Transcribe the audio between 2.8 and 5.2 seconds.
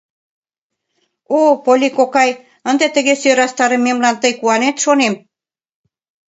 тыге сӧрастарымемлан тый куанет шонем!